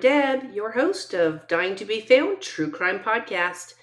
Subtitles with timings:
[0.00, 3.74] Deb, your host of Dying to Be Found True Crime Podcast.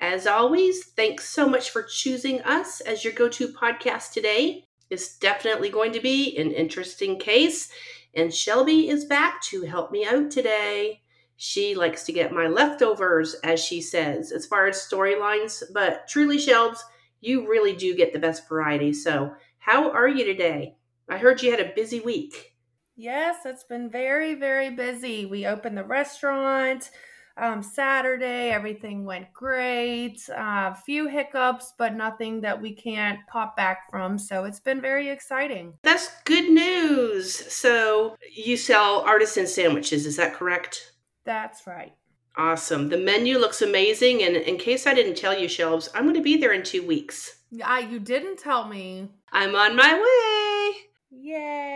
[0.00, 4.68] As always, thanks so much for choosing us as your go to podcast today.
[4.88, 7.72] It's definitely going to be an interesting case,
[8.14, 11.00] and Shelby is back to help me out today.
[11.34, 16.38] She likes to get my leftovers, as she says, as far as storylines, but truly,
[16.38, 16.78] Shelbs,
[17.20, 18.92] you really do get the best variety.
[18.92, 20.76] So, how are you today?
[21.08, 22.53] I heard you had a busy week.
[22.96, 25.26] Yes, it's been very, very busy.
[25.26, 26.90] We opened the restaurant
[27.36, 28.50] um, Saturday.
[28.50, 30.20] Everything went great.
[30.28, 34.18] A uh, few hiccups, but nothing that we can't pop back from.
[34.18, 35.74] So it's been very exciting.
[35.82, 37.34] That's good news.
[37.52, 40.92] So you sell artisan sandwiches, is that correct?
[41.24, 41.94] That's right.
[42.36, 42.88] Awesome.
[42.88, 44.22] The menu looks amazing.
[44.22, 46.86] And in case I didn't tell you, Shelbs, I'm going to be there in two
[46.86, 47.38] weeks.
[47.50, 49.10] Yeah, you didn't tell me.
[49.32, 50.80] I'm on my way.
[51.10, 51.73] Yay!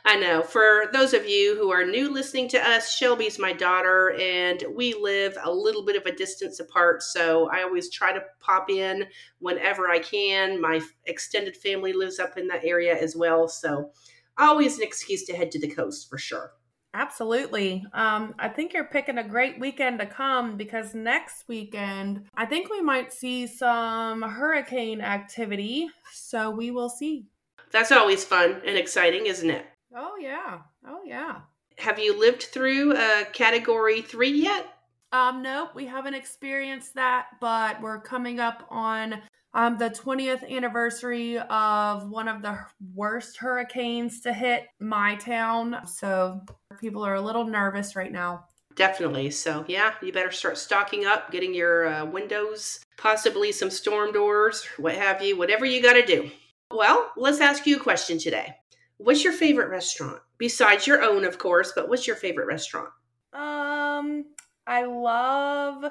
[0.05, 0.41] I know.
[0.41, 4.93] For those of you who are new listening to us, Shelby's my daughter, and we
[4.93, 7.01] live a little bit of a distance apart.
[7.01, 9.05] So I always try to pop in
[9.39, 10.59] whenever I can.
[10.61, 13.47] My extended family lives up in that area as well.
[13.47, 13.91] So
[14.37, 16.51] always an excuse to head to the coast for sure.
[16.93, 17.85] Absolutely.
[17.93, 22.71] Um, I think you're picking a great weekend to come because next weekend, I think
[22.71, 25.89] we might see some hurricane activity.
[26.13, 27.27] So we will see.
[27.71, 29.65] That's always fun and exciting, isn't it?
[29.95, 30.59] Oh, yeah.
[30.85, 31.41] Oh, yeah.
[31.77, 34.65] Have you lived through a category three yet?
[35.11, 39.21] Um, nope, we haven't experienced that, but we're coming up on
[39.53, 42.59] um, the 20th anniversary of one of the
[42.93, 45.77] worst hurricanes to hit my town.
[45.85, 46.41] So
[46.79, 48.45] people are a little nervous right now.
[48.75, 49.31] Definitely.
[49.31, 54.67] So, yeah, you better start stocking up, getting your uh, windows, possibly some storm doors,
[54.77, 56.29] what have you, whatever you got to do.
[56.71, 58.55] Well, let's ask you a question today.
[58.97, 60.21] What's your favorite restaurant?
[60.37, 62.89] Besides your own, of course, but what's your favorite restaurant?
[63.33, 64.25] Um,
[64.65, 65.85] I love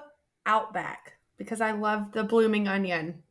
[0.44, 3.22] Outback because I love the blooming onion.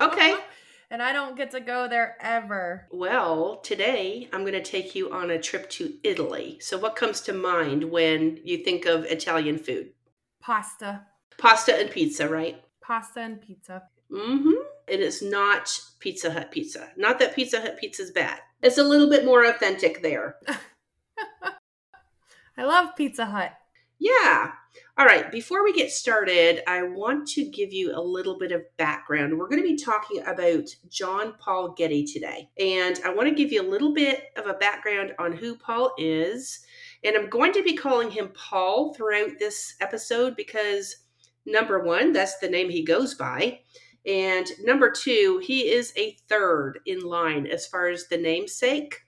[0.00, 0.36] Okay.
[0.90, 2.86] and I don't get to go there ever.
[2.92, 6.58] Well, today I'm going to take you on a trip to Italy.
[6.60, 9.90] So, what comes to mind when you think of Italian food?
[10.40, 11.02] Pasta.
[11.38, 12.62] Pasta and pizza, right?
[12.80, 13.82] Pasta and pizza.
[14.10, 14.52] Mm hmm.
[14.86, 16.90] It is not Pizza Hut pizza.
[16.96, 18.40] Not that Pizza Hut pizza is bad.
[18.62, 20.36] It's a little bit more authentic there.
[22.56, 23.52] I love Pizza Hut.
[23.98, 24.52] Yeah.
[24.98, 25.30] All right.
[25.32, 29.36] Before we get started, I want to give you a little bit of background.
[29.36, 32.50] We're going to be talking about John Paul Getty today.
[32.58, 35.92] And I want to give you a little bit of a background on who Paul
[35.96, 36.60] is.
[37.02, 40.96] And I'm going to be calling him Paul throughout this episode because,
[41.46, 43.60] number one, that's the name he goes by.
[44.06, 49.00] And number two, he is a third in line as far as the namesake.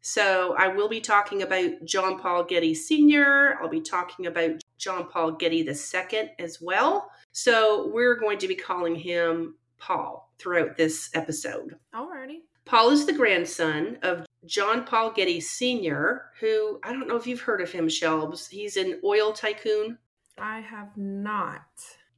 [0.00, 5.08] So I will be talking about John Paul Getty Sr., I'll be talking about John
[5.08, 7.10] Paul Getty II as well.
[7.32, 11.76] So we're going to be calling him Paul throughout this episode.
[11.94, 12.40] Alrighty.
[12.66, 17.40] Paul is the grandson of John Paul Getty Sr., who I don't know if you've
[17.40, 18.48] heard of him, Shelbs.
[18.48, 19.98] He's an oil tycoon.
[20.38, 21.62] I have not.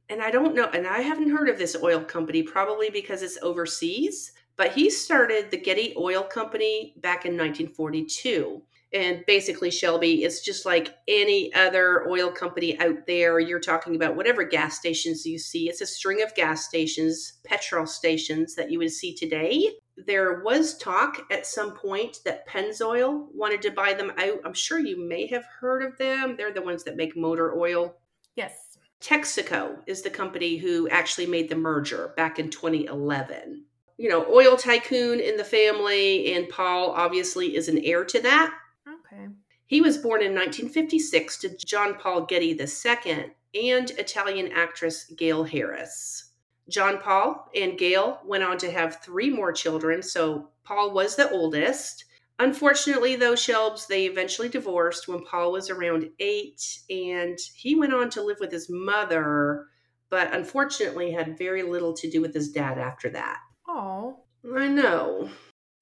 [0.09, 3.37] And I don't know, and I haven't heard of this oil company, probably because it's
[3.41, 4.31] overseas.
[4.55, 8.63] But he started the Getty Oil Company back in 1942.
[8.93, 13.39] And basically, Shelby, it's just like any other oil company out there.
[13.39, 15.69] You're talking about whatever gas stations you see.
[15.69, 19.71] It's a string of gas stations, petrol stations that you would see today.
[19.97, 24.39] There was talk at some point that Pennzoil wanted to buy them out.
[24.45, 26.35] I'm sure you may have heard of them.
[26.37, 27.97] They're the ones that make motor oil.
[28.35, 28.77] Yes.
[29.01, 33.65] Texaco is the company who actually made the merger back in 2011
[33.97, 38.53] you know, oil tycoon in the family, and Paul obviously is an heir to that.
[38.87, 39.27] Okay.
[39.65, 46.31] He was born in 1956 to John Paul Getty II and Italian actress Gail Harris.
[46.69, 51.29] John Paul and Gail went on to have three more children, so Paul was the
[51.31, 52.05] oldest.
[52.39, 58.11] Unfortunately, though, Shelbs, they eventually divorced when Paul was around eight, and he went on
[58.11, 59.65] to live with his mother,
[60.09, 63.39] but unfortunately had very little to do with his dad after that.
[63.67, 64.19] Oh.
[64.55, 65.29] I know.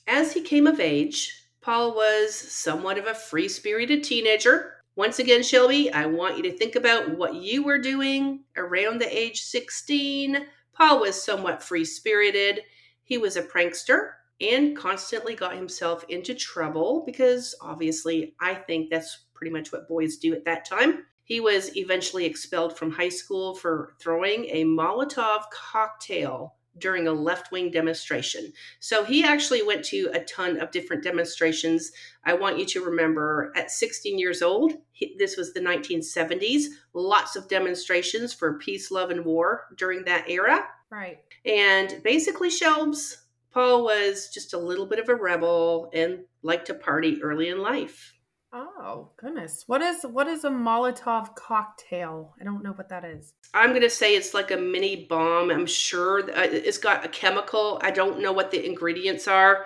[0.08, 4.76] As he came of age, Paul was somewhat of a free spirited teenager.
[4.96, 9.18] Once again, Shelby, I want you to think about what you were doing around the
[9.18, 10.48] age 16.
[10.74, 12.62] Paul was somewhat free spirited.
[13.04, 14.12] He was a prankster
[14.42, 20.18] and constantly got himself into trouble because obviously I think that's pretty much what boys
[20.18, 21.06] do at that time.
[21.24, 27.52] He was eventually expelled from high school for throwing a Molotov cocktail during a left
[27.52, 28.52] wing demonstration.
[28.80, 31.92] So he actually went to a ton of different demonstrations.
[32.26, 37.36] I want you to remember at 16 years old, he, this was the 1970s, lots
[37.36, 40.66] of demonstrations for peace, love, and war during that era.
[40.92, 41.20] Right.
[41.46, 43.16] And basically, Shelbs,
[43.56, 47.60] Paul was just a little bit of a rebel and liked to party early in
[47.60, 48.14] life.
[48.52, 52.36] Oh goodness, what is what is a Molotov cocktail?
[52.40, 53.34] I don't know what that is.
[53.54, 55.52] I'm gonna say it's like a mini bomb.
[55.52, 57.80] I'm sure uh, it's got a chemical.
[57.82, 59.66] I don't know what the ingredients are.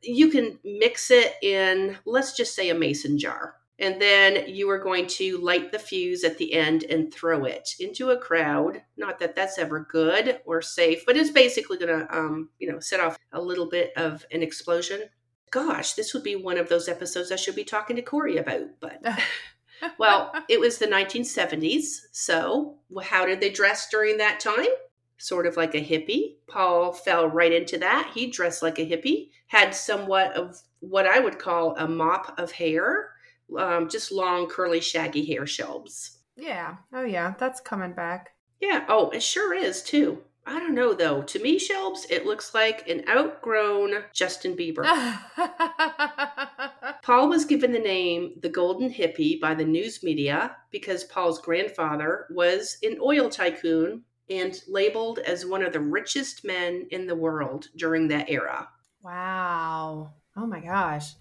[0.00, 4.78] You can mix it in, let's just say, a mason jar, and then you are
[4.78, 8.82] going to light the fuse at the end and throw it into a crowd.
[8.96, 13.00] Not that that's ever good or safe, but it's basically gonna, um, you know, set
[13.00, 15.02] off a little bit of an explosion
[15.54, 18.62] gosh, this would be one of those episodes I should be talking to Corey about.
[18.80, 19.00] But,
[19.98, 21.84] well, it was the 1970s.
[22.10, 24.66] So, how did they dress during that time?
[25.16, 26.38] Sort of like a hippie.
[26.48, 28.10] Paul fell right into that.
[28.12, 32.50] He dressed like a hippie, had somewhat of what I would call a mop of
[32.50, 33.12] hair,
[33.58, 36.18] um, just long, curly, shaggy hair Shelbs.
[36.36, 36.76] Yeah.
[36.92, 37.34] Oh, yeah.
[37.38, 38.30] That's coming back.
[38.60, 38.84] Yeah.
[38.88, 40.22] Oh, it sure is, too.
[40.46, 41.22] I don't know though.
[41.22, 44.84] To me, Shelbs, it looks like an outgrown Justin Bieber.
[47.02, 52.26] Paul was given the name the Golden Hippie by the news media because Paul's grandfather
[52.30, 57.68] was an oil tycoon and labeled as one of the richest men in the world
[57.76, 58.68] during that era.
[59.02, 60.12] Wow.
[60.36, 61.14] Oh my gosh.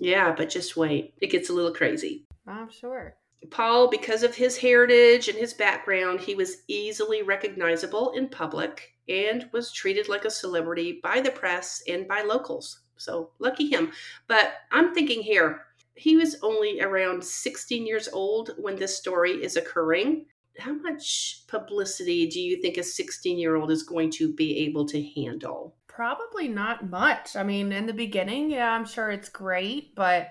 [0.00, 1.14] Yeah, but just wait.
[1.20, 2.24] It gets a little crazy.
[2.46, 3.16] I'm sure.
[3.50, 9.48] Paul, because of his heritage and his background, he was easily recognizable in public and
[9.52, 12.80] was treated like a celebrity by the press and by locals.
[12.96, 13.92] So lucky him.
[14.26, 15.62] But I'm thinking here,
[15.94, 20.26] he was only around 16 years old when this story is occurring.
[20.58, 24.86] How much publicity do you think a 16 year old is going to be able
[24.86, 25.76] to handle?
[25.98, 27.34] Probably not much.
[27.34, 29.96] I mean, in the beginning, yeah, I'm sure it's great.
[29.96, 30.30] But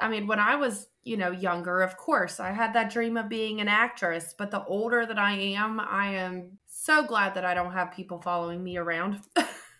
[0.00, 3.28] I mean, when I was you know, younger, of course, I had that dream of
[3.28, 4.34] being an actress.
[4.36, 8.20] But the older that I am, I am so glad that I don't have people
[8.20, 9.20] following me around.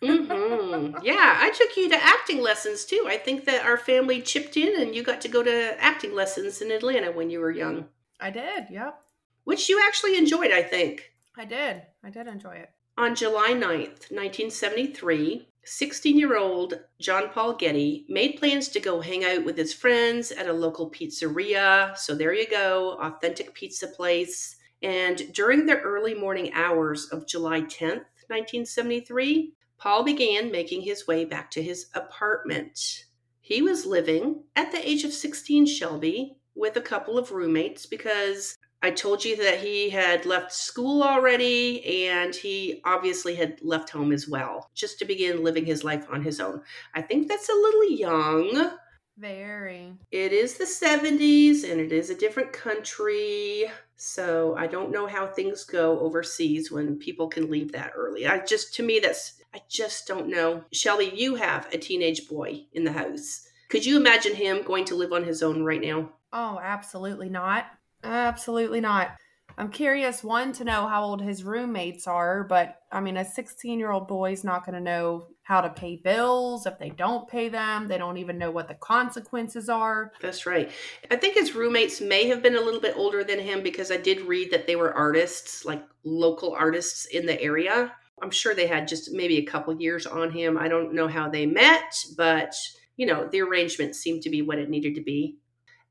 [0.00, 0.98] mm-hmm.
[1.02, 3.06] Yeah, I took you to acting lessons too.
[3.08, 6.62] I think that our family chipped in and you got to go to acting lessons
[6.62, 7.86] in Atlanta when you were young.
[8.20, 9.00] I did, yep.
[9.42, 11.10] Which you actually enjoyed, I think.
[11.36, 11.82] I did.
[12.04, 12.70] I did enjoy it.
[12.96, 19.24] On July 9th, 1973, 16 year old John Paul Getty made plans to go hang
[19.24, 21.98] out with his friends at a local pizzeria.
[21.98, 24.56] So there you go, authentic pizza place.
[24.80, 31.24] And during the early morning hours of July 10th, 1973, Paul began making his way
[31.24, 33.06] back to his apartment.
[33.40, 38.56] He was living at the age of 16, Shelby, with a couple of roommates because
[38.84, 44.12] I told you that he had left school already and he obviously had left home
[44.12, 46.60] as well, just to begin living his life on his own.
[46.94, 48.72] I think that's a little young.
[49.16, 49.94] Very.
[50.10, 53.64] It is the 70s and it is a different country.
[53.96, 58.26] So I don't know how things go overseas when people can leave that early.
[58.26, 60.62] I just, to me, that's, I just don't know.
[60.74, 63.48] Shelby, you have a teenage boy in the house.
[63.70, 66.10] Could you imagine him going to live on his own right now?
[66.34, 67.64] Oh, absolutely not.
[68.04, 69.16] Absolutely not.
[69.56, 73.78] I'm curious, one, to know how old his roommates are, but I mean, a 16
[73.78, 76.66] year old boy's not going to know how to pay bills.
[76.66, 80.12] If they don't pay them, they don't even know what the consequences are.
[80.20, 80.70] That's right.
[81.10, 83.96] I think his roommates may have been a little bit older than him because I
[83.96, 87.92] did read that they were artists, like local artists in the area.
[88.22, 90.58] I'm sure they had just maybe a couple years on him.
[90.58, 92.54] I don't know how they met, but
[92.96, 95.36] you know, the arrangement seemed to be what it needed to be.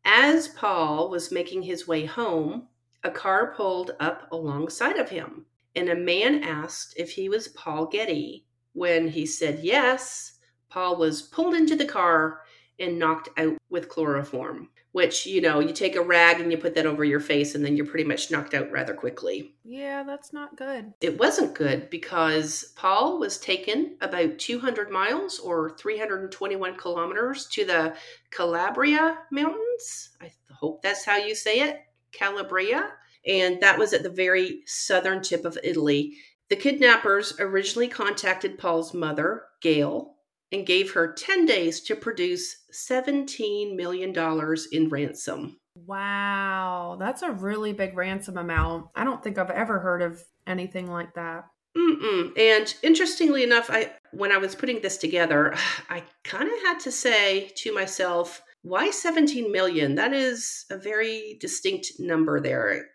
[0.05, 2.67] As Paul was making his way home,
[3.03, 5.45] a car pulled up alongside of him,
[5.75, 8.45] and a man asked if he was Paul Getty.
[8.73, 12.41] When he said yes, Paul was pulled into the car
[12.79, 16.75] and knocked out with chloroform which you know you take a rag and you put
[16.75, 19.55] that over your face and then you're pretty much knocked out rather quickly.
[19.65, 20.93] Yeah that's not good.
[21.01, 27.95] It wasn't good because paul was taken about 200 miles or 321 kilometers to the
[28.31, 30.11] calabria mountains.
[30.21, 31.81] I hope that's how you say it
[32.13, 32.91] calabria.
[33.25, 36.13] And that was at the very southern tip of italy.
[36.49, 40.13] The kidnappers originally contacted paul's mother gail
[40.53, 44.15] and gave her 10 days to produce $17 million
[44.71, 45.57] in ransom.
[45.75, 48.87] Wow, that's a really big ransom amount.
[48.95, 51.45] I don't think I've ever heard of anything like that.
[51.75, 52.37] Mm-mm.
[52.37, 55.55] And interestingly enough, I when I was putting this together,
[55.89, 59.95] I kind of had to say to myself, why 17 million?
[59.95, 62.85] That is a very distinct number there.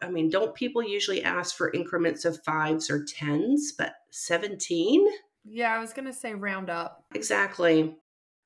[0.00, 5.04] I mean, don't people usually ask for increments of fives or tens, but 17?
[5.48, 7.04] Yeah, I was going to say round up.
[7.14, 7.96] Exactly.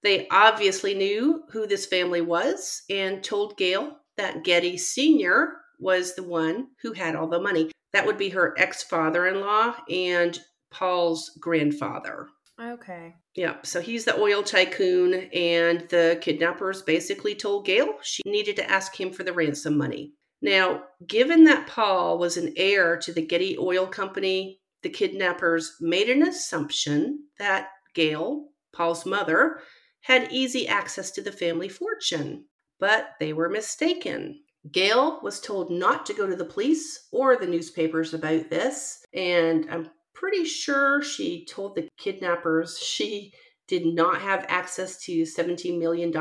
[0.02, 5.57] They obviously knew who this family was and told Gail that Getty Sr.
[5.78, 7.71] was the one who had all the money.
[7.92, 10.38] That would be her ex father in law and
[10.71, 12.28] Paul's grandfather.
[12.61, 13.14] Okay.
[13.35, 18.71] Yeah, so he's the oil tycoon, and the kidnappers basically told Gail she needed to
[18.71, 20.12] ask him for the ransom money.
[20.42, 26.09] Now, given that Paul was an heir to the Getty Oil Company, the kidnappers made
[26.09, 29.61] an assumption that Gail, Paul's mother,
[30.03, 32.45] had easy access to the family fortune,
[32.79, 34.41] but they were mistaken.
[34.73, 39.67] Gail was told not to go to the police or the newspapers about this, and
[39.71, 43.33] I'm pretty sure she told the kidnappers she
[43.69, 46.13] did not have access to $17 million.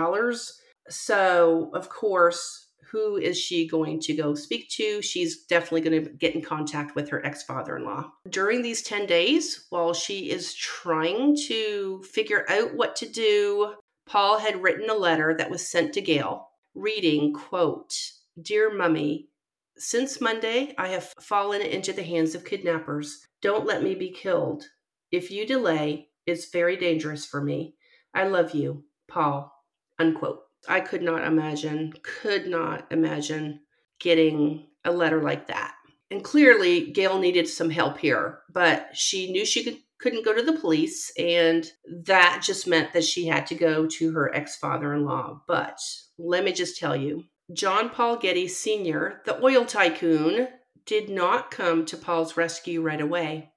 [0.88, 5.01] So, of course, who is she going to go speak to?
[5.01, 8.12] She's definitely going to get in contact with her ex father in law.
[8.29, 14.39] During these 10 days, while she is trying to figure out what to do, Paul
[14.39, 17.93] had written a letter that was sent to Gail reading, quote,
[18.41, 19.29] Dear Mummy,
[19.77, 23.25] since Monday, I have fallen into the hands of kidnappers.
[23.41, 24.65] Don't let me be killed.
[25.12, 27.75] If you delay, it's very dangerous for me.
[28.13, 29.53] I love you, Paul.
[29.98, 30.49] Unquote.
[30.68, 33.62] I could not imagine, could not imagine
[34.00, 35.74] getting a letter like that.
[36.12, 40.42] And clearly, Gail needed some help here, but she knew she could, couldn't go to
[40.42, 41.70] the police, and
[42.06, 45.42] that just meant that she had to go to her ex father in law.
[45.48, 45.80] But
[46.18, 50.48] let me just tell you, John Paul Getty Sr., the oil tycoon,
[50.86, 53.51] did not come to Paul's rescue right away.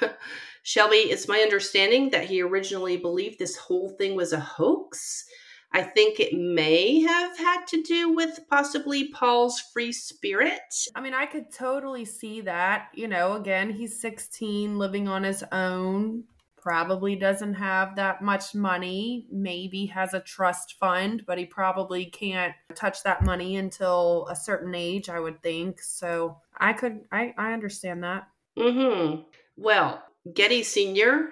[0.62, 5.24] Shelby, it's my understanding that he originally believed this whole thing was a hoax.
[5.74, 10.86] I think it may have had to do with possibly Paul's free spirit.
[10.94, 12.88] I mean, I could totally see that.
[12.94, 16.24] You know, again, he's 16, living on his own
[16.64, 22.54] probably doesn't have that much money, maybe has a trust fund, but he probably can't
[22.74, 25.82] touch that money until a certain age, I would think.
[25.82, 28.28] So I could, I, I understand that.
[28.58, 29.16] Hmm.
[29.58, 30.02] Well,
[30.32, 31.28] Getty Sr.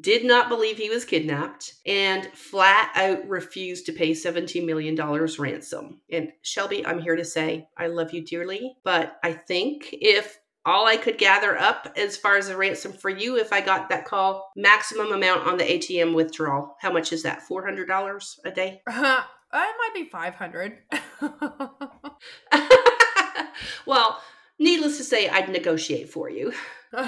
[0.00, 4.96] did not believe he was kidnapped and flat out refused to pay $17 million
[5.38, 6.00] ransom.
[6.10, 10.86] And Shelby, I'm here to say I love you dearly, but I think if all
[10.86, 14.04] I could gather up as far as a ransom for you if I got that
[14.04, 14.50] call.
[14.56, 16.76] Maximum amount on the ATM withdrawal.
[16.80, 17.42] How much is that?
[17.42, 18.82] Four hundred dollars a day?
[18.86, 19.22] Uh,
[19.54, 20.78] it might be five hundred.
[23.86, 24.20] well,
[24.58, 26.52] needless to say, I'd negotiate for you.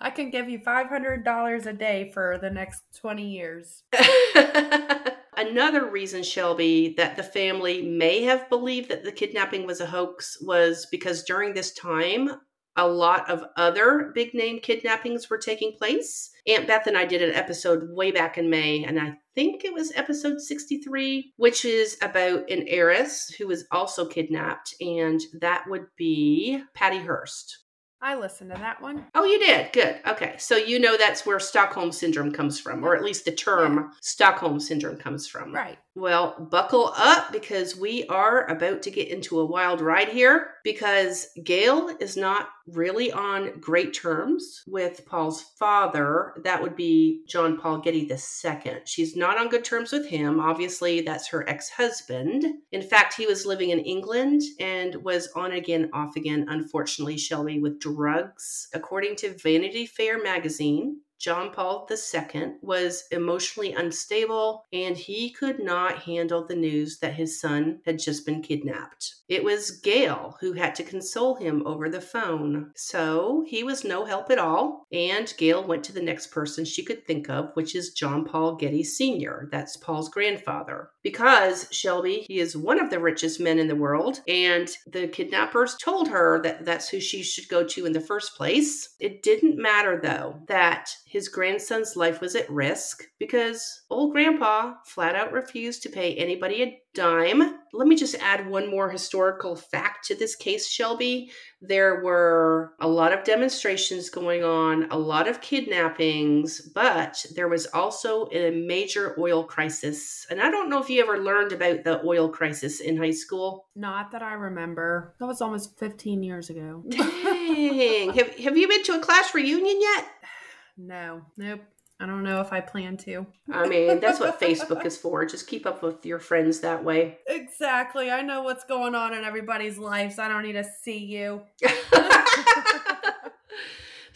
[0.00, 3.82] I can give you five hundred dollars a day for the next twenty years.
[5.36, 10.36] Another reason, Shelby, that the family may have believed that the kidnapping was a hoax
[10.42, 12.30] was because during this time,
[12.76, 16.30] a lot of other big name kidnappings were taking place.
[16.46, 19.72] Aunt Beth and I did an episode way back in May, and I think it
[19.72, 25.86] was episode 63, which is about an heiress who was also kidnapped, and that would
[25.96, 27.64] be Patty Hearst.
[28.02, 29.04] I listened to that one.
[29.14, 29.72] Oh, you did?
[29.72, 30.00] Good.
[30.06, 30.34] Okay.
[30.38, 33.92] So you know that's where Stockholm Syndrome comes from, or at least the term.
[34.00, 35.54] Stockholm Syndrome comes from.
[35.54, 35.78] Right.
[35.96, 41.26] Well, buckle up because we are about to get into a wild ride here because
[41.42, 46.34] Gail is not really on great terms with Paul's father.
[46.44, 48.76] That would be John Paul Getty II.
[48.84, 50.38] She's not on good terms with him.
[50.38, 52.44] Obviously, that's her ex husband.
[52.70, 57.58] In fact, he was living in England and was on again, off again, unfortunately, Shelby,
[57.58, 58.68] with drugs.
[58.72, 65.98] According to Vanity Fair magazine, John Paul II was emotionally unstable and he could not
[65.98, 69.16] handle the news that his son had just been kidnapped.
[69.28, 72.72] It was Gail who had to console him over the phone.
[72.74, 76.84] So he was no help at all, and Gail went to the next person she
[76.84, 80.90] could think of, which is John Paul Getty Sr., that's Paul's grandfather.
[81.04, 85.76] Because Shelby, he is one of the richest men in the world, and the kidnappers
[85.76, 88.96] told her that that's who she should go to in the first place.
[88.98, 95.16] It didn't matter, though, that his grandson's life was at risk because old grandpa flat
[95.16, 97.58] out refused to pay anybody a dime.
[97.72, 101.32] Let me just add one more historical fact to this case, Shelby.
[101.60, 107.66] There were a lot of demonstrations going on, a lot of kidnappings, but there was
[107.66, 110.28] also a major oil crisis.
[110.30, 113.66] And I don't know if you ever learned about the oil crisis in high school.
[113.74, 115.16] Not that I remember.
[115.18, 116.84] That was almost 15 years ago.
[116.88, 118.12] Dang.
[118.14, 120.06] have, have you been to a class reunion yet?
[120.86, 121.60] No, nope.
[122.00, 123.26] I don't know if I plan to.
[123.52, 125.26] I mean, that's what Facebook is for.
[125.26, 127.18] Just keep up with your friends that way.
[127.26, 128.10] Exactly.
[128.10, 130.18] I know what's going on in everybody's lives.
[130.18, 131.42] I don't need to see you.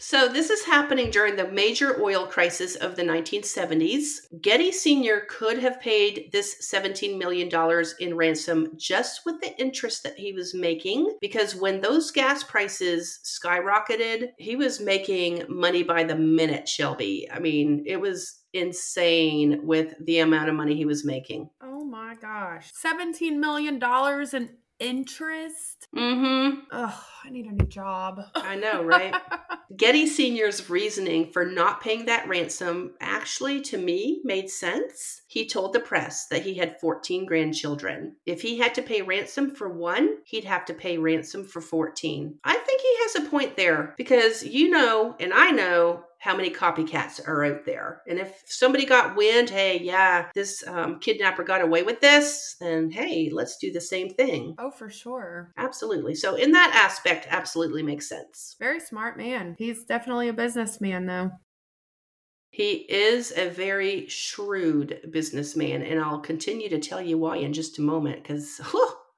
[0.07, 4.17] So, this is happening during the major oil crisis of the 1970s.
[4.39, 5.21] Getty Sr.
[5.27, 7.49] could have paid this $17 million
[7.99, 13.19] in ransom just with the interest that he was making, because when those gas prices
[13.23, 17.27] skyrocketed, he was making money by the minute, Shelby.
[17.33, 21.49] I mean, it was insane with the amount of money he was making.
[21.63, 22.71] Oh my gosh.
[22.79, 23.81] $17 million
[24.33, 25.87] in interest?
[25.95, 26.59] Mm-hmm.
[26.71, 28.21] Ugh, I need a new job.
[28.35, 29.15] I know, right?
[29.75, 35.21] Getty Sr.'s reasoning for not paying that ransom actually, to me, made sense.
[35.27, 38.15] He told the press that he had 14 grandchildren.
[38.25, 42.39] If he had to pay ransom for one, he'd have to pay ransom for 14.
[42.43, 46.49] I think he has a point there because you know, and I know, how many
[46.49, 48.01] copycats are out there.
[48.07, 52.89] And if somebody got wind, hey, yeah, this um, kidnapper got away with this, then
[52.89, 54.55] hey, let's do the same thing.
[54.57, 55.53] Oh, for sure.
[55.55, 56.15] Absolutely.
[56.15, 58.55] So, in that aspect, absolutely makes sense.
[58.57, 59.55] Very smart man.
[59.59, 61.29] He's definitely a businessman, though.
[62.49, 67.77] He is a very shrewd businessman, and I'll continue to tell you why in just
[67.77, 68.59] a moment because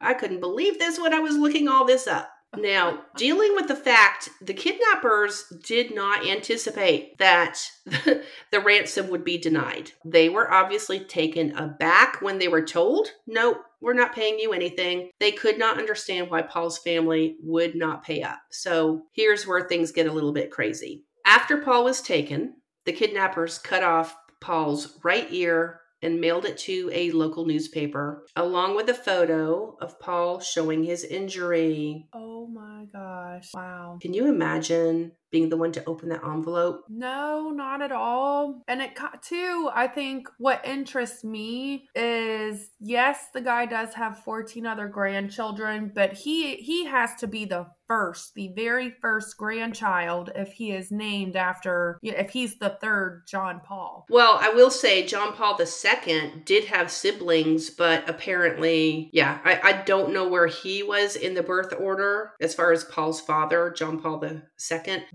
[0.01, 2.29] I couldn't believe this when I was looking all this up.
[2.61, 9.37] Now, dealing with the fact the kidnappers did not anticipate that the ransom would be
[9.37, 9.91] denied.
[10.03, 15.11] They were obviously taken aback when they were told, nope, we're not paying you anything.
[15.19, 18.39] They could not understand why Paul's family would not pay up.
[18.49, 21.03] So here's where things get a little bit crazy.
[21.25, 26.89] After Paul was taken, the kidnappers cut off Paul's right ear and mailed it to
[26.93, 32.07] a local newspaper, along with a photo of Paul showing his injury.
[32.13, 33.49] Oh my gosh.
[33.53, 33.97] Wow.
[34.01, 36.83] Can you imagine being the one to open that envelope?
[36.89, 38.61] No, not at all.
[38.67, 44.65] And it too, I think what interests me is yes, the guy does have 14
[44.65, 50.51] other grandchildren, but he he has to be the first, the very first grandchild if
[50.51, 54.05] he is named after if he's the third John Paul.
[54.09, 59.71] Well, I will say John Paul II did have siblings, but apparently, yeah, I, I
[59.83, 63.99] don't know where he was in the birth order as far as Paul's father, John
[63.99, 64.41] Paul II.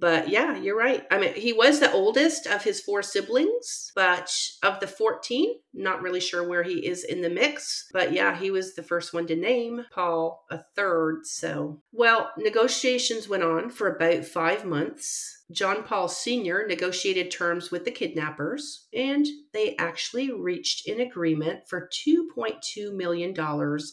[0.02, 1.06] But yeah, you're right.
[1.12, 6.02] I mean, he was the oldest of his four siblings, but of the 14, not
[6.02, 7.86] really sure where he is in the mix.
[7.92, 11.24] But yeah, he was the first one to name Paul a third.
[11.24, 15.41] So, well, negotiations went on for about five months.
[15.52, 16.66] John Paul Sr.
[16.66, 23.34] negotiated terms with the kidnappers, and they actually reached an agreement for $2.2 million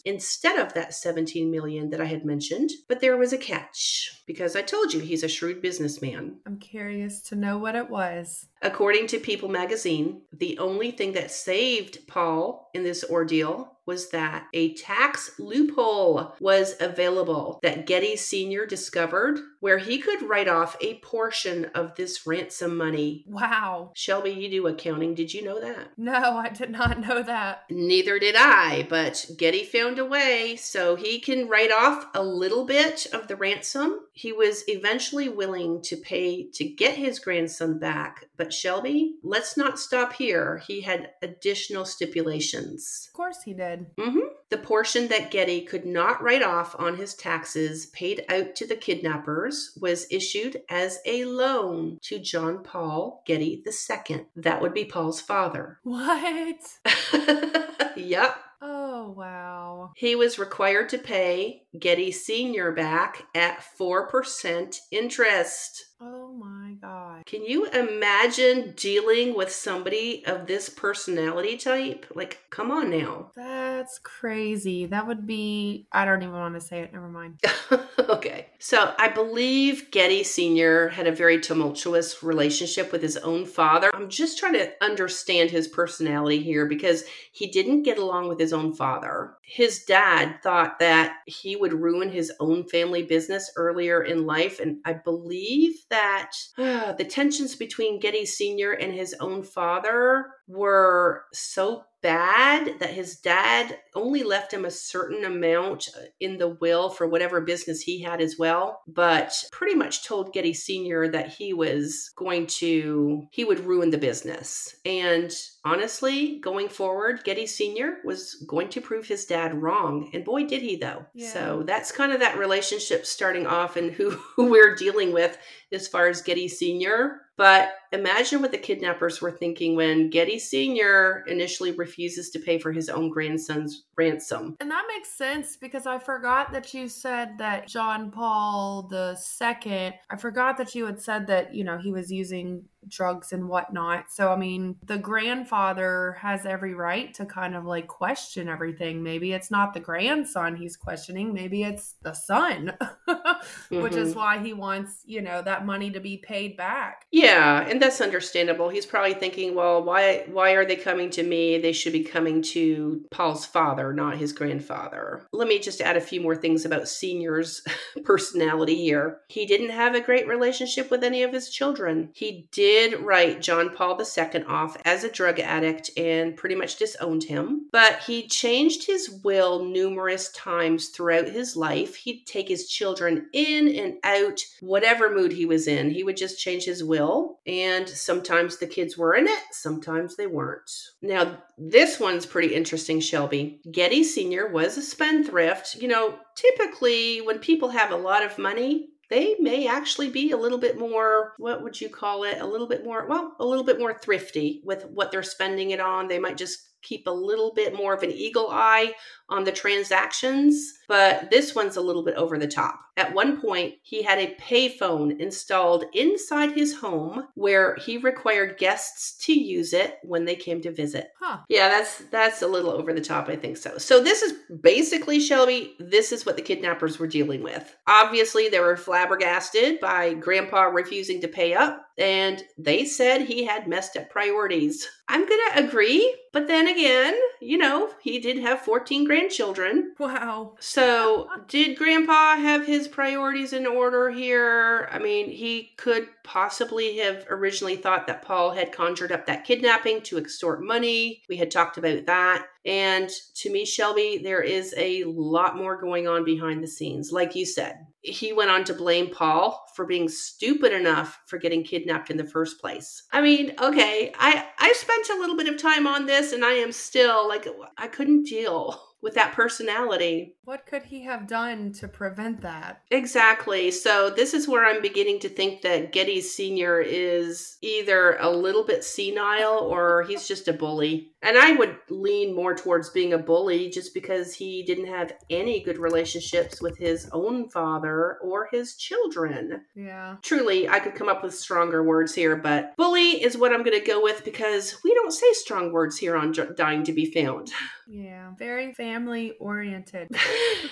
[0.04, 2.70] instead of that 17 million that I had mentioned.
[2.88, 6.38] But there was a catch because I told you he's a shrewd businessman.
[6.46, 8.46] I'm curious to know what it was.
[8.62, 14.46] According to People magazine, the only thing that saved Paul in this ordeal was that
[14.52, 18.64] a tax loophole was available that Getty Sr.
[18.64, 23.24] discovered where he could write off a portion of this ransom money.
[23.26, 23.90] Wow.
[23.96, 25.14] Shelby, you do accounting.
[25.14, 25.88] Did you know that?
[25.96, 27.64] No, I did not know that.
[27.68, 32.64] Neither did I, but Getty found a way so he can write off a little
[32.64, 34.00] bit of the ransom.
[34.20, 39.78] He was eventually willing to pay to get his grandson back, but Shelby, let's not
[39.78, 40.62] stop here.
[40.66, 43.06] He had additional stipulations.
[43.08, 43.86] Of course he did.
[43.96, 44.28] Mm-hmm.
[44.50, 48.76] The portion that Getty could not write off on his taxes paid out to the
[48.76, 54.26] kidnappers was issued as a loan to John Paul Getty II.
[54.36, 55.78] That would be Paul's father.
[55.82, 56.58] What?
[57.96, 58.36] yep.
[58.62, 59.92] Oh, Oh, wow.
[59.96, 62.70] He was required to pay Getty Sr.
[62.70, 65.86] back at 4% interest.
[66.02, 67.26] Oh my God.
[67.26, 72.06] Can you imagine dealing with somebody of this personality type?
[72.14, 73.32] Like, come on now.
[73.36, 74.86] That's crazy.
[74.86, 76.94] That would be, I don't even want to say it.
[76.94, 77.42] Never mind.
[77.98, 78.46] okay.
[78.58, 80.88] So I believe Getty Sr.
[80.88, 83.90] had a very tumultuous relationship with his own father.
[83.92, 88.54] I'm just trying to understand his personality here because he didn't get along with his
[88.54, 89.34] own father.
[89.42, 94.60] His dad thought that he would ruin his own family business earlier in life.
[94.60, 98.72] And I believe that uh, the tensions between Getty Sr.
[98.72, 105.24] and his own father were so bad that his dad only left him a certain
[105.24, 110.04] amount uh, in the will for whatever business he had as well, but pretty much
[110.04, 111.08] told Getty Sr.
[111.08, 114.74] that he was going to, he would ruin the business.
[114.84, 115.32] And
[115.64, 117.98] honestly, going forward, Getty Sr.
[118.04, 120.10] was going to prove his dad wrong.
[120.14, 121.04] And boy, did he, though.
[121.14, 121.32] Yeah.
[121.32, 125.36] So that's kind of that relationship starting off and who, who we're dealing with
[125.72, 127.22] as far as Getty Sr.
[127.36, 131.24] But imagine what the kidnappers were thinking when Getty Sr.
[131.26, 134.56] initially refuses to pay for his own grandson's ransom.
[134.60, 140.16] And that makes sense because I forgot that you said that John Paul II, I
[140.18, 144.10] forgot that you had said that, you know, he was using drugs and whatnot.
[144.10, 149.02] So, I mean, the grandfather has every right to kind of like question everything.
[149.02, 153.82] Maybe it's not the grandson he's questioning, maybe it's the son, mm-hmm.
[153.82, 154.18] which is mm-hmm.
[154.18, 157.06] why he wants, you know, that money to be paid back.
[157.10, 158.68] Yeah, and that's understandable.
[158.68, 161.58] He's probably thinking, well, why why are they coming to me?
[161.58, 165.26] They should be coming to Paul's father, not his grandfather.
[165.32, 167.62] Let me just add a few more things about Senior's
[168.04, 169.20] personality here.
[169.28, 172.10] He didn't have a great relationship with any of his children.
[172.14, 177.24] He did write John Paul II off as a drug addict and pretty much disowned
[177.24, 181.96] him, but he changed his will numerous times throughout his life.
[181.96, 185.90] He'd take his children in and out, whatever mood he was in.
[185.90, 190.26] He would just change his will, and sometimes the kids were in it, sometimes they
[190.26, 190.70] weren't.
[191.02, 193.60] Now, this one's pretty interesting, Shelby.
[193.70, 194.48] Getty Sr.
[194.48, 195.76] was a spendthrift.
[195.76, 200.36] You know, typically when people have a lot of money, they may actually be a
[200.36, 202.40] little bit more, what would you call it?
[202.40, 205.80] A little bit more, well, a little bit more thrifty with what they're spending it
[205.80, 206.06] on.
[206.06, 208.92] They might just keep a little bit more of an eagle eye
[209.28, 212.80] on the transactions, but this one's a little bit over the top.
[212.96, 219.16] At one point, he had a payphone installed inside his home where he required guests
[219.24, 221.10] to use it when they came to visit.
[221.18, 221.38] Huh.
[221.48, 223.78] Yeah, that's that's a little over the top, I think so.
[223.78, 227.74] So this is basically Shelby, this is what the kidnappers were dealing with.
[227.86, 233.68] Obviously, they were flabbergasted by grandpa refusing to pay up and they said he had
[233.68, 234.88] messed up priorities.
[235.08, 239.94] I'm going to agree, but then again, you know, he did have 14 grandchildren.
[239.98, 240.54] Wow.
[240.60, 244.88] So, did grandpa have his priorities in order here?
[244.90, 250.00] I mean, he could possibly have originally thought that Paul had conjured up that kidnapping
[250.02, 251.22] to extort money.
[251.28, 252.46] We had talked about that.
[252.64, 257.10] And to me, Shelby, there is a lot more going on behind the scenes.
[257.10, 261.62] Like you said, he went on to blame Paul for being stupid enough for getting
[261.62, 263.02] kidnapped in the first place.
[263.12, 266.52] I mean, okay, I I spent a little bit of time on this and I
[266.52, 270.34] am still like I couldn't deal with that personality.
[270.44, 272.82] What could he have done to prevent that?
[272.90, 273.70] Exactly.
[273.70, 276.80] So, this is where I'm beginning to think that Getty Sr.
[276.80, 281.12] is either a little bit senile or he's just a bully.
[281.22, 285.60] And I would lean more towards being a bully just because he didn't have any
[285.60, 289.62] good relationships with his own father or his children.
[289.74, 290.16] Yeah.
[290.22, 293.78] Truly, I could come up with stronger words here, but bully is what I'm going
[293.78, 297.50] to go with because we don't say strong words here on Dying to Be Found.
[297.92, 300.10] Yeah, very family oriented.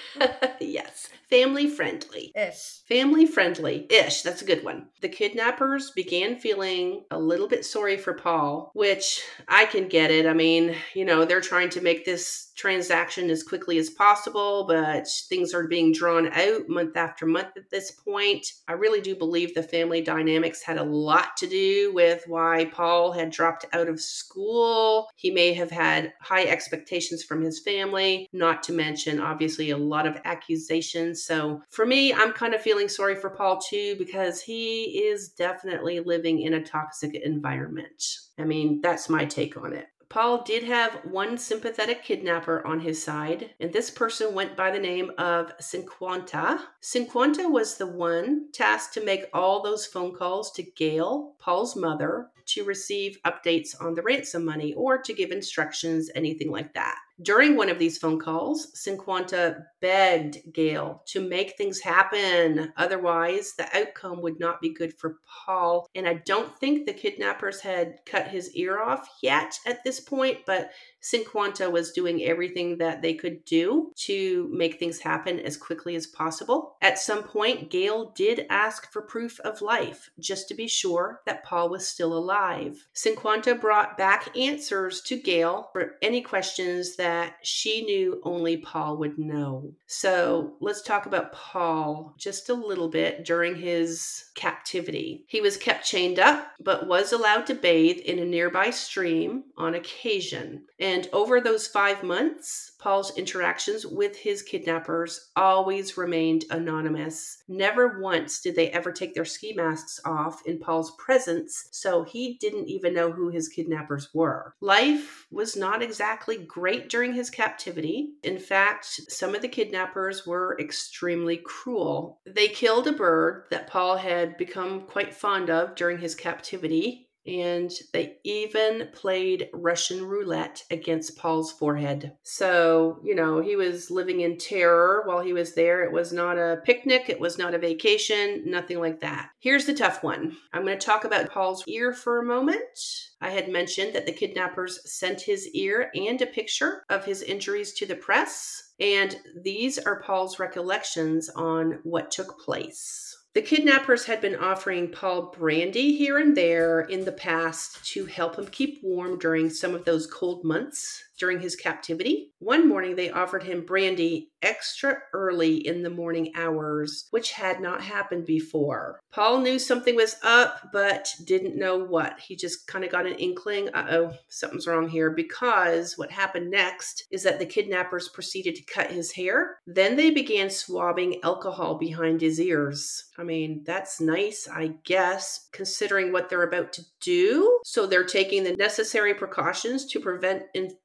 [0.61, 2.31] yes, family friendly.
[2.37, 2.83] Ish.
[2.89, 4.23] Family friendly ish.
[4.23, 4.87] That's a good one.
[5.01, 10.27] The kidnappers began feeling a little bit sorry for Paul, which I can get it.
[10.27, 15.07] I mean, you know, they're trying to make this transaction as quickly as possible, but
[15.29, 18.45] things are being drawn out month after month at this point.
[18.67, 23.13] I really do believe the family dynamics had a lot to do with why Paul
[23.13, 25.09] had dropped out of school.
[25.15, 30.07] He may have had high expectations from his family, not to mention, obviously, a lot
[30.07, 31.25] of accusations.
[31.25, 36.01] So for me, I'm kind of feeling sorry for Paul too, because he is definitely
[36.01, 38.03] living in a toxic environment.
[38.37, 39.87] I mean, that's my take on it.
[40.11, 44.79] Paul did have one sympathetic kidnapper on his side, and this person went by the
[44.79, 46.61] name of Cinquanta.
[46.81, 52.31] Cinquanta was the one tasked to make all those phone calls to Gail, Paul's mother,
[52.47, 56.99] to receive updates on the ransom money or to give instructions, anything like that.
[57.21, 62.73] During one of these phone calls, Cinquanta begged Gail to make things happen.
[62.77, 65.89] Otherwise, the outcome would not be good for Paul.
[65.95, 70.39] And I don't think the kidnappers had cut his ear off yet at this point,
[70.47, 70.71] but
[71.03, 76.07] Cinquanta was doing everything that they could do to make things happen as quickly as
[76.07, 76.77] possible.
[76.83, 81.45] At some point, Gail did ask for proof of life, just to be sure that
[81.45, 82.87] Paul was still alive.
[82.95, 88.99] Cinquanta brought back answers to Gail for any questions that that she knew only Paul
[88.99, 89.73] would know.
[89.87, 95.25] So let's talk about Paul just a little bit during his captivity.
[95.27, 99.75] He was kept chained up, but was allowed to bathe in a nearby stream on
[99.75, 100.65] occasion.
[100.79, 107.43] And over those five months, Paul's interactions with his kidnappers always remained anonymous.
[107.49, 112.39] Never once did they ever take their ski masks off in Paul's presence, so he
[112.41, 114.55] didn't even know who his kidnappers were.
[114.61, 118.13] Life was not exactly great during his captivity.
[118.23, 122.21] In fact, some of the kidnappers were extremely cruel.
[122.25, 127.71] They killed a bird that Paul had become quite fond of during his captivity and
[127.93, 132.13] they even played Russian roulette against Paul's forehead.
[132.23, 135.85] So, you know, he was living in terror while he was there.
[135.85, 139.31] It was not a picnic, it was not a vacation, nothing like that.
[139.41, 142.79] Here's the tough one I'm going to talk about Paul's ear for a moment.
[143.21, 147.73] I had mentioned that the kidnappers sent his ear and a picture of his injuries
[147.75, 148.73] to the press.
[148.81, 153.08] And these are Paul's recollections on what took place.
[153.39, 158.37] The kidnappers had been offering Paul brandy here and there in the past to help
[158.37, 162.33] him keep warm during some of those cold months during his captivity.
[162.39, 167.83] One morning, they offered him brandy extra early in the morning hours, which had not
[167.83, 169.01] happened before.
[169.11, 172.21] Paul knew something was up, but didn't know what.
[172.21, 176.51] He just kind of got an inkling uh oh, something's wrong here, because what happened
[176.51, 179.59] next is that the kidnappers proceeded to cut his hair.
[179.67, 183.05] Then they began swabbing alcohol behind his ears.
[183.19, 187.59] I mean, that's nice, I guess, considering what they're about to do.
[187.65, 190.79] So they're taking the necessary precautions to prevent infection.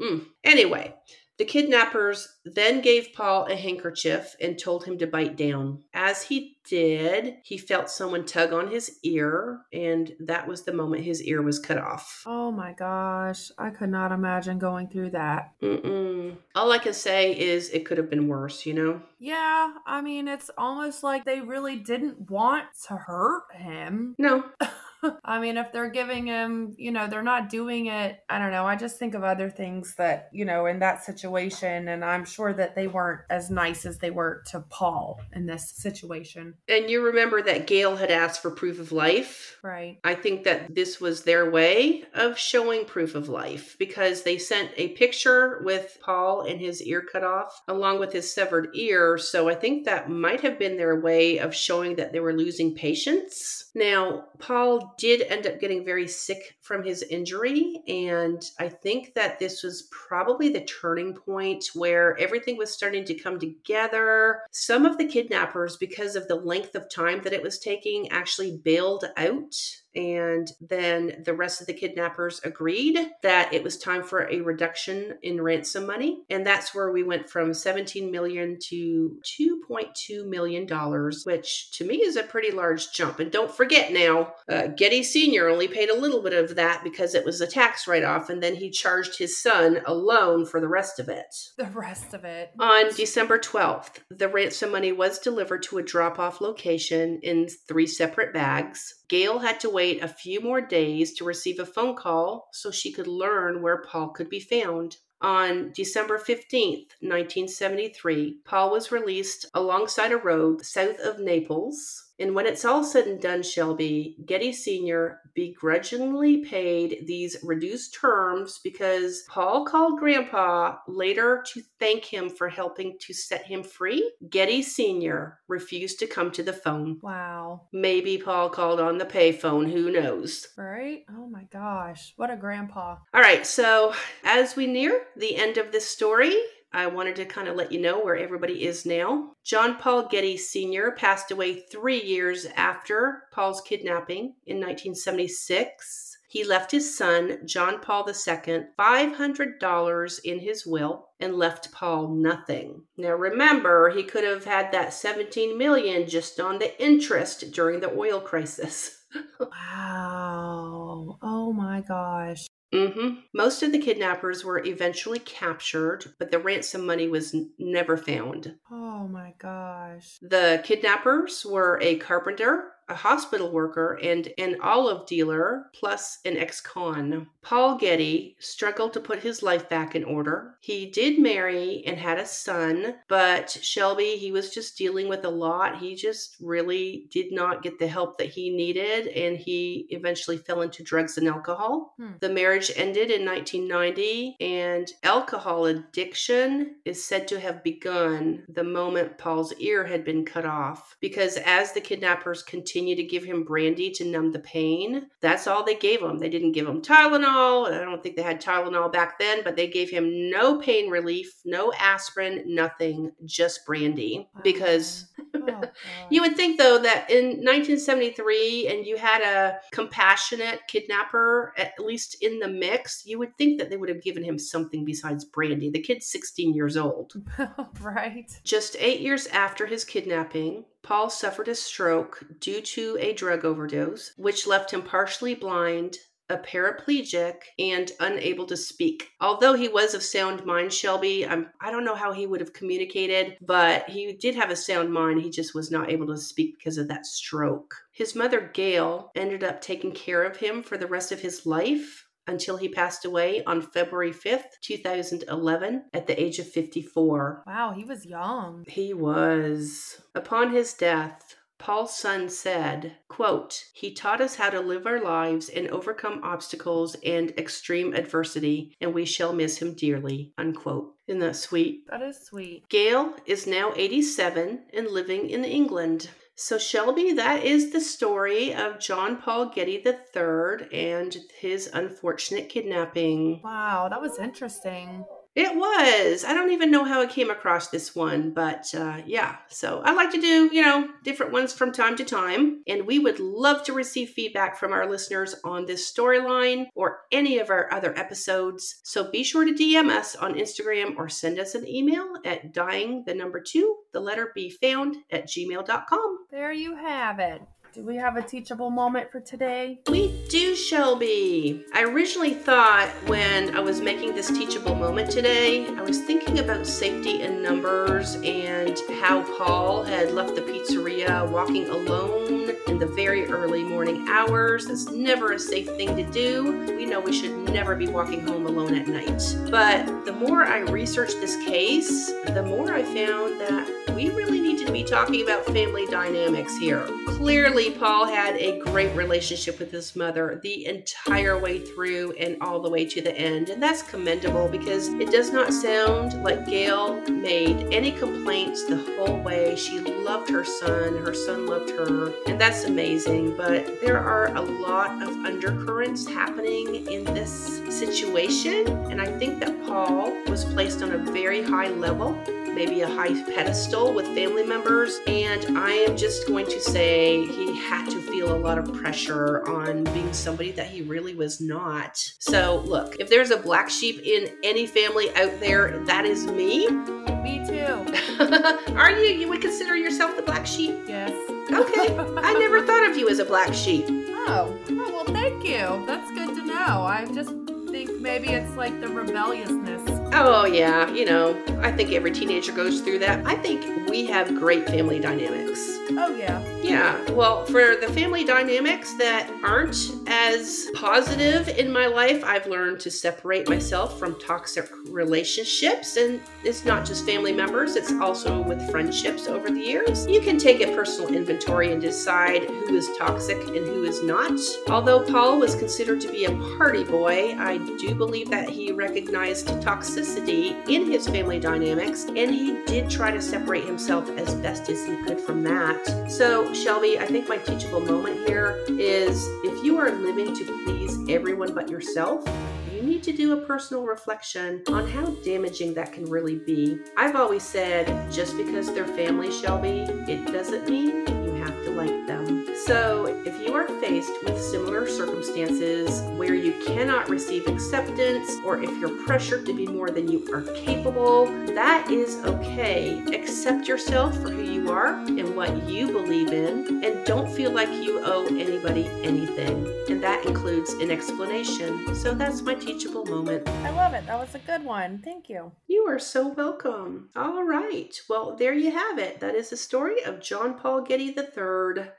[0.00, 0.26] Mm.
[0.44, 0.94] Anyway,
[1.38, 5.82] the kidnappers then gave Paul a handkerchief and told him to bite down.
[5.94, 11.04] As he did, he felt someone tug on his ear, and that was the moment
[11.04, 12.22] his ear was cut off.
[12.26, 15.54] Oh my gosh, I could not imagine going through that.
[15.62, 16.36] Mm-mm.
[16.54, 19.02] All I can say is it could have been worse, you know?
[19.18, 24.14] Yeah, I mean, it's almost like they really didn't want to hurt him.
[24.18, 24.44] No.
[25.24, 28.20] I mean, if they're giving him, you know, they're not doing it.
[28.28, 28.66] I don't know.
[28.66, 31.88] I just think of other things that, you know, in that situation.
[31.88, 35.70] And I'm sure that they weren't as nice as they were to Paul in this
[35.70, 36.54] situation.
[36.68, 39.58] And you remember that Gail had asked for proof of life?
[39.62, 39.98] Right.
[40.04, 44.70] I think that this was their way of showing proof of life because they sent
[44.76, 49.18] a picture with Paul and his ear cut off along with his severed ear.
[49.18, 52.74] So I think that might have been their way of showing that they were losing
[52.74, 53.70] patience.
[53.74, 57.82] Now, Paul did end up getting very sick from his injury.
[57.88, 63.14] And I think that this was probably the turning point where everything was starting to
[63.14, 64.40] come together.
[64.50, 68.58] Some of the kidnappers, because of the length of time that it was taking, actually
[68.58, 69.54] bailed out
[69.94, 75.18] and then the rest of the kidnappers agreed that it was time for a reduction
[75.22, 76.22] in ransom money.
[76.30, 81.96] And that's where we went from 17 million to 2.2 million dollars which to me
[81.96, 83.20] is a pretty large jump.
[83.20, 87.14] And don't forget now uh, getty senior only paid a little bit of that because
[87.14, 90.98] it was a tax write-off and then he charged his son alone for the rest
[90.98, 91.34] of it.
[91.58, 92.52] The rest of it.
[92.58, 98.32] On december 12th the ransom money was delivered to a drop-off location in three separate
[98.32, 98.94] bags.
[99.08, 102.92] Gail had to wait a few more days to receive a phone call so she
[102.92, 104.96] could learn where Paul could be found.
[105.20, 112.46] On December 15th, 1973, Paul was released alongside a road south of Naples and when
[112.46, 115.20] it's all said and done, Shelby, Getty Sr.
[115.34, 122.96] begrudgingly paid these reduced terms because Paul called Grandpa later to thank him for helping
[123.00, 124.12] to set him free.
[124.30, 125.40] Getty Sr.
[125.48, 127.00] refused to come to the phone.
[127.02, 127.62] Wow.
[127.72, 130.46] Maybe Paul called on the payphone, who knows?
[130.56, 131.00] Right?
[131.10, 132.12] Oh my gosh.
[132.16, 132.98] What a grandpa.
[133.12, 136.36] All right, so as we near the end of this story,
[136.72, 139.32] I wanted to kind of let you know where everybody is now.
[139.44, 140.92] John Paul Getty Sr.
[140.92, 146.16] passed away three years after Paul's kidnapping in 1976.
[146.32, 152.84] He left his son, John Paul II, $500 in his will and left Paul nothing.
[152.96, 157.92] Now remember, he could have had that 17 million just on the interest during the
[157.92, 159.04] oil crisis.
[159.40, 161.18] wow.
[161.20, 162.46] Oh my gosh.
[162.72, 163.16] Mm-hmm.
[163.34, 168.54] Most of the kidnappers were eventually captured, but the ransom money was n- never found.
[168.70, 170.18] Oh my gosh.
[170.22, 176.60] The kidnappers were a carpenter, a hospital worker, and an olive dealer, plus an ex
[176.60, 177.26] con.
[177.42, 180.54] Paul Getty struggled to put his life back in order.
[180.60, 185.30] He did marry and had a son, but Shelby, he was just dealing with a
[185.30, 185.78] lot.
[185.78, 190.62] He just really did not get the help that he needed, and he eventually fell
[190.62, 191.94] into drugs and alcohol.
[191.98, 192.12] Hmm.
[192.20, 198.64] The marriage marriage ended in 1990, and alcohol addiction is said to have begun the
[198.64, 200.96] moment Paul's ear had been cut off.
[201.00, 205.64] Because as the kidnappers continued to give him brandy to numb the pain, that's all
[205.64, 206.18] they gave him.
[206.18, 207.72] They didn't give him Tylenol.
[207.72, 211.40] I don't think they had Tylenol back then, but they gave him no pain relief,
[211.44, 214.28] no aspirin, nothing, just brandy.
[214.42, 215.62] Because Oh,
[216.10, 222.16] you would think, though, that in 1973 and you had a compassionate kidnapper, at least
[222.20, 225.70] in the mix, you would think that they would have given him something besides brandy.
[225.70, 227.14] The kid's 16 years old.
[227.80, 228.30] right.
[228.44, 234.12] Just eight years after his kidnapping, Paul suffered a stroke due to a drug overdose,
[234.16, 239.10] which left him partially blind, a paraplegic, and unable to speak.
[239.20, 242.52] Although he was of sound mind, Shelby, I'm, I don't know how he would have
[242.52, 245.20] communicated, but he did have a sound mind.
[245.20, 247.74] He just was not able to speak because of that stroke.
[247.92, 252.01] His mother, Gail, ended up taking care of him for the rest of his life
[252.26, 257.44] until he passed away on February 5th, 2011, at the age of 54.
[257.46, 258.64] Wow, he was young.
[258.68, 260.00] He was.
[260.14, 265.48] Upon his death, Paul's son said, quote, He taught us how to live our lives
[265.48, 270.32] and overcome obstacles and extreme adversity, and we shall miss him dearly.
[270.36, 270.96] Unquote.
[271.06, 271.84] Isn't that sweet?
[271.88, 272.68] That is sweet.
[272.68, 276.10] Gail is now 87 and living in England.
[276.34, 283.40] So, Shelby, that is the story of John Paul Getty III and his unfortunate kidnapping.
[283.44, 285.04] Wow, that was interesting.
[285.34, 286.24] It was.
[286.24, 289.36] I don't even know how I came across this one, but uh, yeah.
[289.48, 292.62] So I like to do, you know, different ones from time to time.
[292.66, 297.38] And we would love to receive feedback from our listeners on this storyline or any
[297.38, 298.80] of our other episodes.
[298.82, 303.04] So be sure to DM us on Instagram or send us an email at dying
[303.06, 306.18] the number two, the letter B found at gmail.com.
[306.30, 307.40] There you have it.
[307.74, 309.80] Do we have a teachable moment for today?
[309.88, 311.64] We do, Shelby.
[311.72, 316.66] I originally thought when I was making this teachable moment today, I was thinking about
[316.66, 322.41] safety in numbers and how Paul had left the pizzeria walking alone
[322.72, 324.64] in the very early morning hours.
[324.64, 326.64] That's never a safe thing to do.
[326.74, 329.22] We know we should never be walking home alone at night.
[329.50, 334.64] But the more I researched this case, the more I found that we really need
[334.64, 336.88] to be talking about family dynamics here.
[337.08, 342.60] Clearly, Paul had a great relationship with his mother the entire way through and all
[342.60, 343.50] the way to the end.
[343.50, 349.18] And that's commendable because it does not sound like Gail made any complaints the whole
[349.20, 349.56] way.
[349.56, 353.36] She loved her son, her son loved her, and that's amazing.
[353.36, 358.66] But there are a lot of undercurrents happening in this situation.
[358.90, 362.16] And I think that Paul was placed on a very high level
[362.54, 365.00] maybe a high pedestal with family members.
[365.06, 369.46] And I am just going to say he had to feel a lot of pressure
[369.48, 371.96] on being somebody that he really was not.
[372.18, 376.68] So, look, if there's a black sheep in any family out there, that is me.
[376.68, 378.72] Me too.
[378.76, 379.06] Are you?
[379.06, 380.76] You would consider yourself the black sheep?
[380.86, 381.41] Yes.
[381.50, 381.96] Okay.
[381.98, 383.84] I never thought of you as a black sheep.
[383.88, 385.84] Oh, oh well, thank you.
[385.86, 386.82] That's good to know.
[386.82, 387.41] I've just
[387.72, 389.80] think maybe it's like the rebelliousness.
[390.12, 393.26] Oh, yeah, you know, I think every teenager goes through that.
[393.26, 395.58] I think we have great family dynamics.
[395.92, 396.44] Oh, yeah.
[396.62, 402.78] Yeah, well, for the family dynamics that aren't as positive in my life, I've learned
[402.80, 405.96] to separate myself from toxic relationships.
[405.96, 410.06] And it's not just family members, it's also with friendships over the years.
[410.06, 414.38] You can take a personal inventory and decide who is toxic and who is not.
[414.68, 419.48] Although Paul was considered to be a party boy, I do believe that he recognized
[419.62, 424.86] toxicity in his family dynamics and he did try to separate himself as best as
[424.86, 426.10] he could from that.
[426.10, 430.98] So, Shelby, I think my teachable moment here is if you are living to please
[431.08, 432.24] everyone but yourself,
[432.72, 436.78] you need to do a personal reflection on how damaging that can really be.
[436.96, 442.06] I've always said just because they're family, Shelby, it doesn't mean you have to like
[442.06, 442.46] them.
[442.64, 448.70] So, if you are faced with similar circumstances where you cannot receive acceptance or if
[448.78, 453.02] you're pressured to be more than you are capable, that is okay.
[453.12, 457.70] Accept yourself for who you are and what you believe in, and don't feel like
[457.70, 459.66] you owe anybody anything.
[459.88, 461.94] And that includes an explanation.
[461.94, 463.48] So, that's my teachable moment.
[463.48, 464.06] I love it.
[464.06, 465.00] That was a good one.
[465.04, 465.50] Thank you.
[465.66, 467.08] You are so welcome.
[467.16, 468.00] All right.
[468.08, 469.20] Well, there you have it.
[469.20, 471.31] That is the story of John Paul Getty III.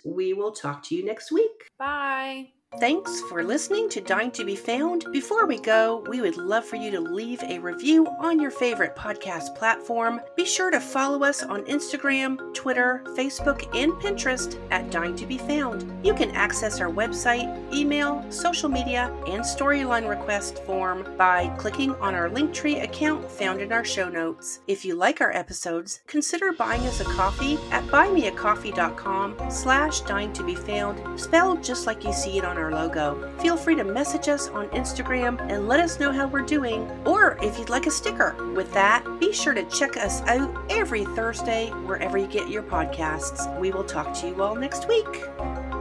[0.05, 1.69] We will talk to you next week.
[1.77, 2.49] Bye.
[2.79, 5.05] Thanks for listening to Dying to Be Found.
[5.11, 8.95] Before we go, we would love for you to leave a review on your favorite
[8.95, 10.19] podcast platform.
[10.35, 15.37] Be sure to follow us on Instagram, Twitter, Facebook, and Pinterest at Dying to Be
[15.37, 15.85] Found.
[16.05, 22.15] You can access our website, email, social media, and storyline request form by clicking on
[22.15, 24.61] our Linktree account found in our show notes.
[24.67, 30.43] If you like our episodes, consider buying us a coffee at buymeacoffee.com slash dying to
[30.43, 33.31] be found, spelled just like you see it on our logo.
[33.39, 37.37] Feel free to message us on Instagram and let us know how we're doing, or
[37.43, 38.35] if you'd like a sticker.
[38.53, 43.59] With that, be sure to check us out every Thursday wherever you get your podcasts.
[43.59, 45.72] We will talk to you all next week.